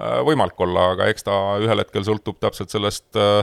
[0.00, 3.40] äh, võimalik olla, aga eks ta ühel hetkel sõltub täpselt sellest äh,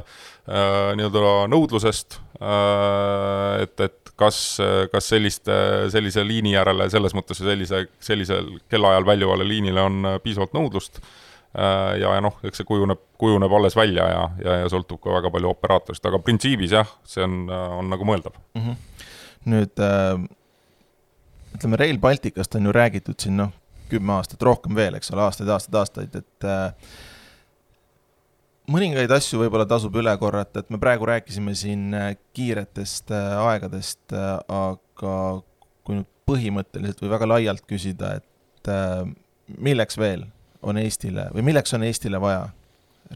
[0.48, 4.60] äh, nii-öelda nõudlusest äh,, et, et kas,
[4.92, 5.56] kas selliste,
[5.90, 11.16] sellise liini järele, selles mõttes sellise, sellisel kellaajal väljuvale liinile on piisavalt nõudlust äh,,
[11.54, 15.32] ja, ja noh, eks see kujuneb, kujuneb alles välja ja, ja, ja sõltub ka väga
[15.34, 18.62] palju operaatorist, aga printsiibis jah, see on, on nagu mõeldav mm.
[18.62, 19.10] -hmm.
[19.52, 20.30] nüüd äh
[21.56, 23.52] ütleme, Rail Balticust on ju räägitud siin noh,
[23.92, 26.92] kümme aastat, rohkem veel, eks ole, aastaid, aastaid, aastaid, et äh,
[28.72, 34.16] mõningaid asju võib-olla tasub üle korrata, et me praegu rääkisime siin äh, kiiretest äh, aegadest
[34.16, 35.16] äh,, aga
[35.84, 39.04] kui nüüd põhimõtteliselt või väga laialt küsida, et äh,
[39.58, 40.30] milleks veel
[40.62, 42.50] on Eestile või milleks on Eestile vaja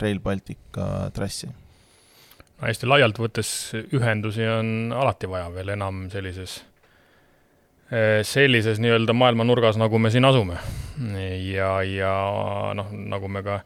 [0.02, 1.50] Rail Baltica trassi?
[1.50, 3.50] no hästi laialt võttes
[3.92, 6.62] ühendusi on alati vaja veel enam sellises
[7.86, 10.58] Eh, sellises nii-öelda maailmanurgas, nagu me siin asume.
[11.54, 12.14] ja, ja
[12.74, 13.60] noh, nagu me ka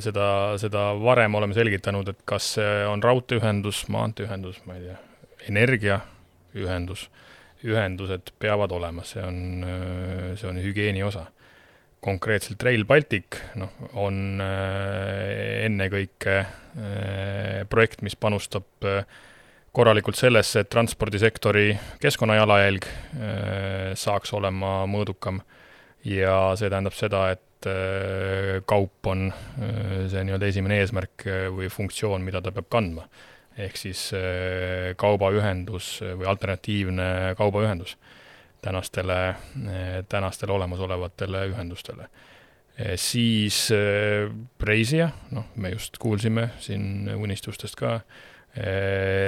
[0.00, 4.96] seda, seda varem oleme selgitanud, et kas see on raudteeühendus, maanteeühendus, ma ei tea,
[5.52, 7.10] energiaühendus,
[7.66, 9.38] ühendused peavad olema, see on,
[10.40, 11.26] see on hügieeni osa.
[12.06, 19.02] Konkreetselt Rail Baltic, noh, on eh, ennekõike eh, projekt, mis panustab äh,
[19.76, 25.42] korralikult sellesse, et transpordisektori keskkonnajalajälg äh, saaks olema mõõdukam
[26.06, 32.24] ja see tähendab seda, et äh, kaup on äh, see nii-öelda esimene eesmärk või funktsioon,
[32.24, 33.08] mida ta peab kandma.
[33.56, 34.00] ehk siis
[35.00, 37.06] kaubaühendus või alternatiivne
[37.38, 37.94] kaubaühendus.
[38.62, 39.34] Tänastele,
[40.08, 42.08] tänastele olemasolevatele ühendustele.
[42.96, 43.70] siis
[44.60, 48.00] reisija, noh, me just kuulsime siin unistustest ka,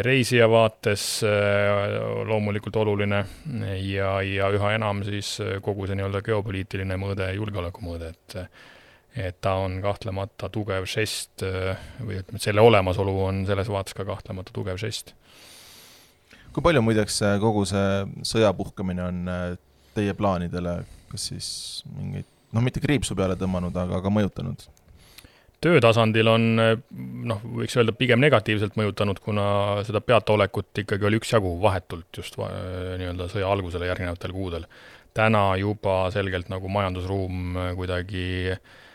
[0.05, 1.23] reisija vaates
[2.29, 3.23] loomulikult oluline
[3.81, 8.37] ja, ja üha enam siis kogu see nii-öelda geopoliitiline mõõde, julgeolekumõõde, et
[9.19, 14.05] et ta on kahtlemata tugev žest või ütleme, et selle olemasolu on selles vaates ka
[14.07, 15.15] kahtlemata tugev žest.
[16.53, 19.45] Kui palju muideks kogu see sõja puhkemine on äh,
[19.97, 20.81] teie plaanidele,
[21.13, 21.49] kas siis
[21.97, 24.69] mingeid, noh, mitte kriipsu peale tõmmanud, aga ka mõjutanud?
[25.59, 29.47] töötasandil on noh, võiks öelda pigem negatiivselt mõjutanud, kuna
[29.83, 34.69] seda peataolekut ikkagi oli üksjagu vahetult just nii-öelda sõja algusele järgnevatel kuudel.
[35.19, 38.87] täna juba selgelt nagu majandusruum kuidagi äh, Äh,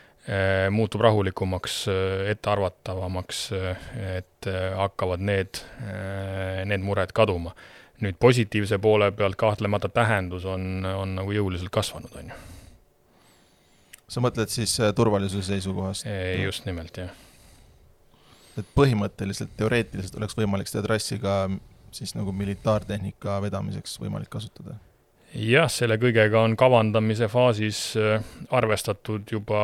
[0.70, 5.60] muutub rahulikumaks, äh, ettearvatavamaks, äh, et hakkavad need,
[6.64, 7.54] need mured kaduma.
[8.04, 12.40] nüüd positiivse poole pealt kahtlemata tähendus on, on nagu jõuliselt kasvanud, on ju.
[14.08, 16.08] sa mõtled siis turvalisuse seisukohast?
[16.42, 17.14] just nimelt, jah.
[18.58, 21.46] et põhimõtteliselt, teoreetiliselt oleks võimalik seda trassi ka
[21.94, 24.76] siis nagu militaartehnika vedamiseks võimalik kasutada
[25.34, 29.60] jah, selle kõigega on kavandamise faasis äh, arvestatud juba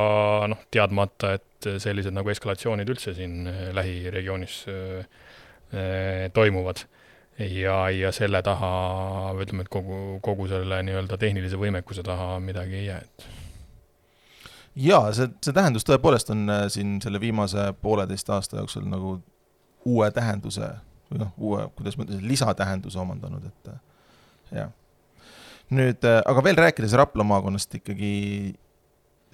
[0.51, 5.21] noh, teadmata, et sellised nagu eskalatsioonid üldse siin äh, lähiregioonis äh,
[6.35, 6.87] toimuvad.
[7.39, 8.71] ja, ja selle taha,
[9.41, 13.29] ütleme, et kogu, kogu selle nii-öelda tehnilise võimekuse taha midagi ei jää, et
[14.89, 19.15] jaa, see, see tähendus tõepoolest on siin selle viimase pooleteist aasta jooksul nagu
[19.87, 20.73] uue tähenduse
[21.11, 23.73] või noh, uue, kuidas ma ütlen, lisatähenduse omandanud, et
[24.59, 24.75] jah
[25.75, 28.13] nüüd, äh, aga veel rääkides Rapla maakonnast ikkagi,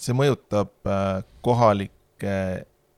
[0.01, 2.39] see mõjutab äh, kohalikke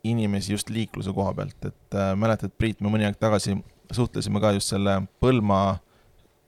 [0.09, 3.59] inimesi just liikluse koha pealt, et äh, mäletad, Priit, me mõni aeg tagasi
[3.95, 5.79] suhtlesime ka just selle Põlma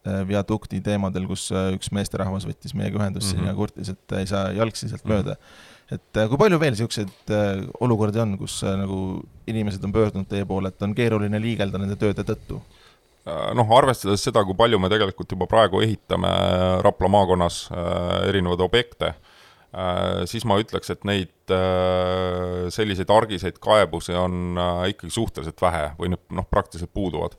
[0.00, 3.48] viadukti teemadel, kus üks meesterahvas võttis meiega ühendust mm -hmm.
[3.50, 5.26] ja kurtis, et ei saa jalgsi sealt mm -hmm.
[5.26, 5.36] mööda.
[5.92, 7.32] et kui palju veel niisuguseid
[7.84, 12.24] olukordi on, kus nagu inimesed on pöördunud teie poole, et on keeruline liigelda nende tööde
[12.24, 12.62] tõttu?
[13.28, 16.30] Äh, noh, arvestades seda, kui palju me tegelikult juba praegu ehitame
[16.84, 24.16] Rapla maakonnas äh, erinevaid objekte äh,, siis ma ütleks, et neid äh, selliseid argiseid kaebusi
[24.16, 27.36] on äh, ikkagi suhteliselt vähe või noh, praktiliselt puuduvad.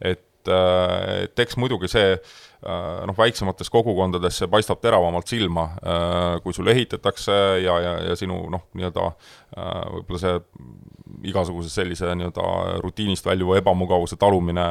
[0.00, 2.16] et, äh, et eks muidugi see
[2.64, 5.66] noh, väiksemates kogukondades see paistab teravamalt silma,
[6.40, 9.02] kui sul ehitatakse ja, ja, ja sinu noh, nii-öelda
[9.52, 10.38] võib-olla see
[11.28, 14.64] igasuguse sellise nii-öelda rutiinist väljuva ebamugavuse talumine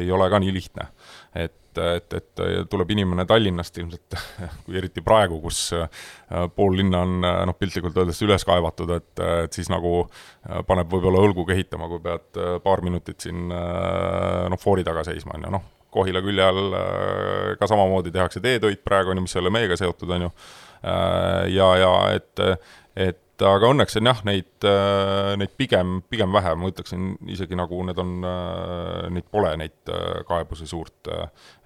[0.00, 0.88] ei ole ka nii lihtne.
[1.34, 4.16] et, et, et tuleb inimene Tallinnast ilmselt,
[4.64, 5.88] kui eriti praegu, kus äh,
[6.54, 11.22] pool linna on noh, piltlikult öeldes üles kaevatud, et, et siis nagu äh, paneb võib-olla
[11.24, 15.70] õlgu kehitama, kui pead äh, paar minutit siin noh, foori taga seisma, on ju, noh,
[15.94, 16.72] Kohila külje all
[17.54, 20.30] ka samamoodi tehakse teetöid praegu, on ju, mis ei ole meiega seotud, on ju,
[21.54, 22.42] ja, ja et,
[22.98, 27.58] et et aga õnneks on jah, neid, äh, neid pigem, pigem vähe, ma ütleksin isegi
[27.58, 31.10] nagu need on, äh, neid pole, neid äh, kaebusi suurt.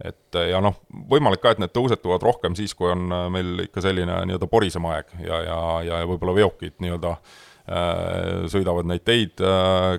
[0.04, 0.78] et ja noh,
[1.10, 5.12] võimalik ka, et need tõusetuvad rohkem siis, kui on meil ikka selline nii-öelda porisem aeg
[5.24, 7.14] ja, ja, ja võib-olla veokid nii-öelda
[8.48, 9.40] sõidavad neid teid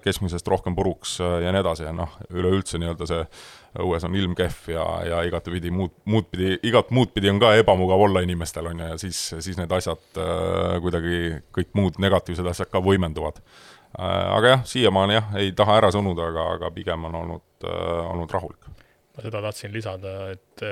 [0.01, 3.19] keskmisest rohkem puruks ja nii edasi ja noh, üleüldse nii-öelda see
[3.77, 7.53] õues on ilm kehv ja, ja igatepidi muud, muud pidi, igat muud pidi on ka
[7.59, 11.19] ebamugav olla inimestel, on ju, ja siis, siis need asjad äh, kuidagi,
[11.55, 14.03] kõik muud negatiivsed asjad ka võimenduvad äh,.
[14.07, 18.37] aga jah, siiamaani jah, ei taha ära sunuda, aga, aga pigem on olnud äh,, olnud
[18.37, 18.69] rahulik.
[19.15, 20.65] ma seda tahtsin lisada, et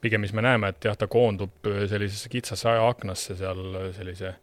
[0.00, 3.64] pigem mis me näeme, et jah, ta koondub sellisesse kitsasse ajaaknasse seal
[3.96, 4.36] sellise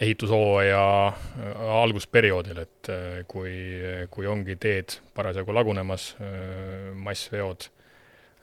[0.00, 3.54] ehitushooaja äh, algusperioodil, et äh, kui,
[4.10, 7.70] kui ongi teed parasjagu lagunemas, äh, massveod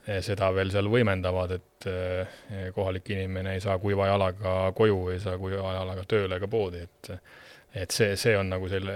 [0.01, 1.85] seda veel seal võimendavad, et
[2.73, 7.11] kohalik inimene ei saa kuiva jalaga koju, ei saa kuiva jalaga tööle ega poodi, et
[7.77, 8.95] et see, see on nagu selle,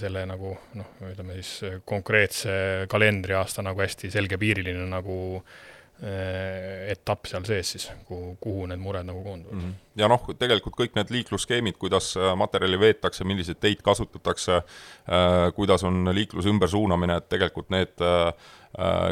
[0.00, 5.52] selle nagu noh, ütleme siis konkreetse kalendriaasta nagu hästi selgepiiriline nagu äh,
[5.98, 9.62] etapp seal sees siis, kuhu, kuhu need mured nagu koonduvad mm.
[9.64, 9.98] -hmm.
[9.98, 15.84] ja noh, tegelikult kõik need liiklusskeemid, kuidas äh, materjali veetakse, milliseid teid kasutatakse äh,, kuidas
[15.84, 18.32] on liikluse ümbersuunamine, et tegelikult need äh,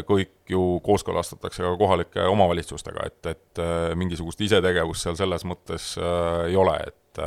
[0.07, 3.63] kõik ju kooskõlastatakse ka kohalike omavalitsustega, et, et
[3.99, 5.95] mingisugust isetegevust seal selles mõttes
[6.47, 7.23] ei ole, et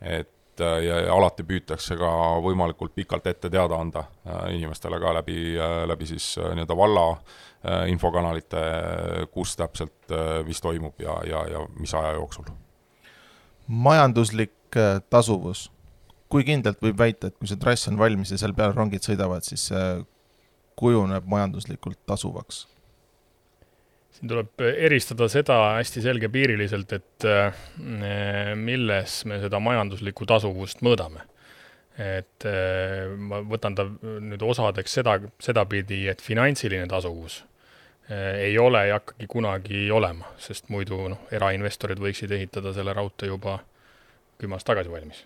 [0.00, 2.10] et ja, ja alati püütakse ka
[2.44, 5.56] võimalikult pikalt ette teada anda äh, inimestele ka läbi,
[5.88, 8.60] läbi siis nii-öelda valla äh, Äh, infokanalite,
[9.32, 12.44] kus täpselt, äh, mis toimub ja, ja, ja mis aja jooksul.
[13.66, 15.70] majanduslik äh, tasuvus,
[16.28, 19.48] kui kindlalt võib väita, et kui see trass on valmis ja seal peal rongid sõidavad,
[19.48, 19.86] siis see
[20.76, 22.66] kujuneb majanduslikult tasuvaks?
[24.14, 27.26] Siin tuleb eristada seda hästi selgepiiriliselt, et
[28.56, 31.24] milles me seda majanduslikku tasuvust mõõdame
[31.98, 37.40] et äh, ma võtan ta nüüd osadeks seda, sedapidi, et finantsiline tasuvus
[38.10, 43.30] äh, ei ole, ei hakkagi kunagi olema, sest muidu noh, erainvestorid võiksid ehitada selle raudtee
[43.30, 43.60] juba
[44.40, 45.22] kümme aastat tagasi valmis.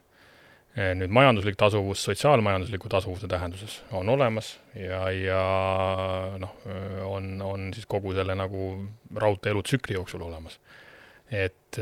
[0.79, 5.39] Äh, nüüd majanduslik tasuvus sotsiaalmajandusliku tasuvuse tähenduses on olemas ja, ja
[6.39, 6.53] noh,
[7.09, 8.69] on, on siis kogu selle nagu
[9.17, 10.61] raudtee elutsükli jooksul olemas.
[11.35, 11.81] et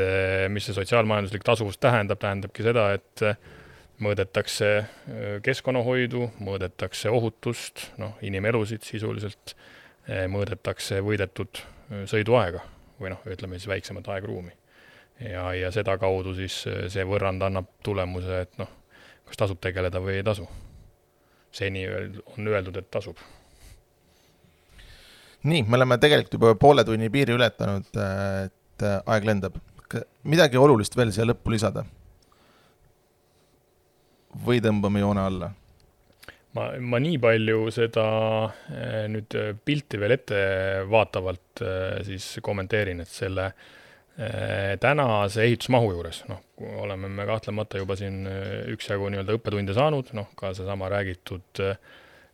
[0.48, 3.22] mis see sotsiaalmajanduslik tasuvus tähendab, tähendabki seda, et
[4.02, 4.70] mõõdetakse
[5.44, 9.54] keskkonnahoidu, mõõdetakse ohutust, noh, inimelusid sisuliselt,
[10.32, 11.60] mõõdetakse võidetud
[12.08, 12.64] sõiduaega
[13.00, 14.56] või noh, ütleme siis väiksemat aegruumi.
[15.20, 18.72] ja, ja sedakaudu siis see võrrand annab tulemuse, et noh,
[19.26, 20.46] kas tasub tegeleda või ei tasu.
[21.56, 23.20] seni on öeldud, et tasub.
[25.42, 29.60] nii, me oleme tegelikult juba poole tunni piiri ületanud, et aeg lendab.
[30.24, 31.84] midagi olulist veel siia lõppu lisada?
[34.46, 35.50] või tõmbame joone alla?
[36.56, 38.06] ma, ma nii palju seda
[38.72, 41.64] eh, nüüd eh, pilti veel ettevaatavalt
[42.06, 43.50] siis kommenteerin, et selle
[44.80, 46.40] tänase ehitusmahu juures, noh,
[46.80, 48.22] oleme me kahtlemata juba siin
[48.72, 51.60] üksjagu nii-öelda õppetunde saanud, noh, ka seesama räägitud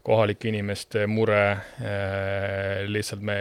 [0.06, 1.56] kohalike inimeste mure,
[2.86, 3.36] lihtsalt me,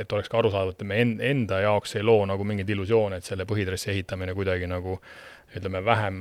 [0.00, 3.48] et oleks ka arusaadav, et me enda jaoks ei loo nagu mingeid illusioone, et selle
[3.48, 5.16] põhitrassi ehitamine kuidagi nagu äh,
[5.58, 6.18] ütleme, vähem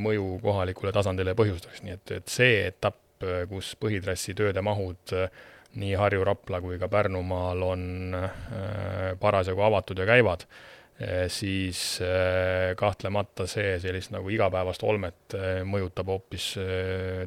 [0.00, 5.14] mõju kohalikule tasandile põhjustaks, nii et, et see etapp, kus põhitrassi tööde mahud
[5.80, 7.82] nii Harju, Rapla kui ka Pärnumaal on
[9.20, 10.46] parasjagu avatud ja käivad,
[11.32, 11.80] siis
[12.76, 16.50] kahtlemata see sellist nagu igapäevast olmet mõjutab hoopis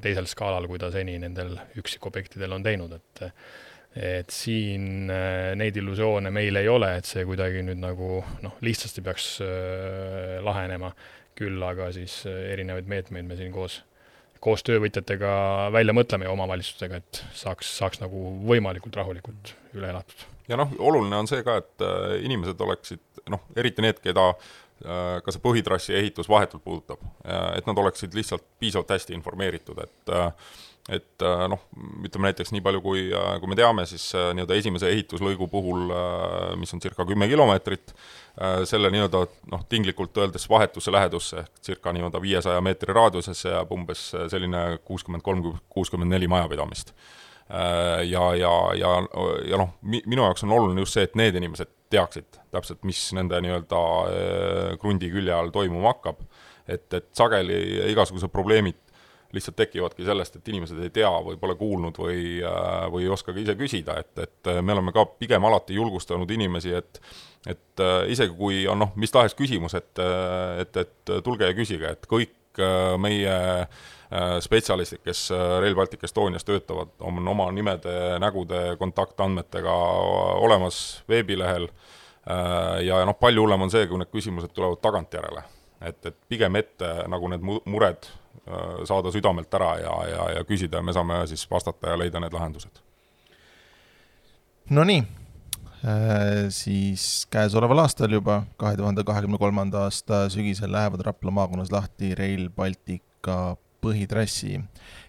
[0.03, 3.23] teisel skaalal, kui ta seni nendel üksikobjektidel on teinud, et
[3.93, 5.09] et siin
[5.57, 9.27] neid illusioone meil ei ole, et see kuidagi nüüd nagu noh, lihtsasti peaks
[10.45, 10.93] lahenema
[11.37, 13.79] küll aga siis äh, erinevaid meetmeid me siin koos,
[14.43, 15.33] koos töövõtjatega
[15.73, 20.29] välja mõtleme ja omavalitsustega, et saaks, saaks nagu võimalikult rahulikult üle elatud.
[20.49, 25.17] Ja noh, oluline on see ka, et äh, inimesed oleksid noh, eriti need, keda äh,
[25.23, 27.01] ka see põhitrassi ehitus vahetult puudutab,
[27.55, 30.15] et nad oleksid lihtsalt piisavalt hästi informeeritud, et
[30.91, 31.61] et noh,
[32.03, 33.05] ütleme näiteks nii palju, kui,
[33.39, 35.85] kui me teame, siis nii-öelda esimese ehituslõigu puhul,
[36.59, 37.93] mis on circa kümme kilomeetrit,
[38.41, 43.73] Äh, selle nii-öelda noh, tinglikult öeldes vahetusse lähedusse ehk circa nii-öelda viiesaja meetri raadiusesse jääb
[43.75, 46.95] umbes äh, selline kuuskümmend kolm, kuuskümmend neli majapidamist.
[47.49, 48.93] Äh, ja, ja, ja,
[49.49, 53.01] ja noh, mi-, minu jaoks on oluline just see, et need inimesed teaksid täpselt, mis
[53.13, 53.81] nende nii-öelda
[54.81, 56.23] krundi külje all toimuma hakkab,
[56.65, 57.59] et, et sageli
[57.91, 58.79] igasugused probleemid
[59.33, 62.39] lihtsalt tekivadki sellest, et inimesed ei tea või pole kuulnud või,
[62.93, 66.73] või ei oska ka ise küsida, et, et me oleme ka pigem alati julgustanud inimesi,
[66.77, 67.01] et
[67.47, 71.55] et äh, isegi kui on noh, mis tahes küsimus, et, äh, et, et tulge ja
[71.57, 73.67] küsige, et kõik äh, meie
[74.45, 79.73] spetsialistid, kes Rail Baltic Estonias töötavad, on oma nimede, nägude, kontaktandmetega
[80.37, 80.75] olemas
[81.09, 81.65] veebilehel
[82.85, 85.41] ja noh, palju hullem on see, kui need küsimused tulevad tagantjärele.
[85.81, 88.05] et, et pigem ette nagu need mured
[88.85, 92.37] saada südamelt ära ja, ja, ja küsida ja me saame siis vastata ja leida need
[92.37, 92.83] lahendused.
[94.69, 95.22] Nonii Äh,
[96.49, 102.49] siis käesoleval aastal juba, kahe tuhande kahekümne kolmanda aasta sügisel lähevad Rapla maakonnas lahti Rail
[102.49, 104.61] Baltica põhitrassi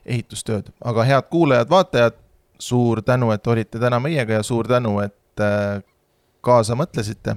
[0.06, 0.72] ehitustööd.
[0.84, 2.18] aga head kuulajad-vaatajad,
[2.58, 5.82] suur tänu, et olite täna meiega ja suur tänu, et äh,
[6.40, 7.36] kaasa mõtlesite.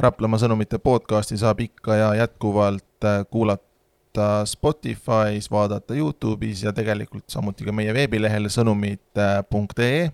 [0.00, 7.66] Raplamaa sõnumite podcasti saab ikka ja jätkuvalt äh, kuulata Spotify's, vaadata Youtube'is ja tegelikult samuti
[7.66, 10.10] ka meie veebilehel sõnumid.ee.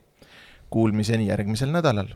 [0.69, 2.13] Kuulmiseni järgmisel nädalal